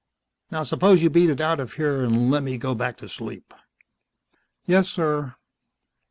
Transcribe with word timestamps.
Now 0.49 0.63
suppose 0.63 1.03
you 1.03 1.11
beat 1.11 1.29
it 1.29 1.39
out 1.39 1.59
of 1.59 1.73
here 1.73 2.01
and 2.01 2.31
let 2.31 2.41
me 2.41 2.57
go 2.57 2.73
back 2.73 2.97
to 2.97 3.07
sleep." 3.07 3.53
"Yes, 4.65 4.89
Sir." 4.89 5.35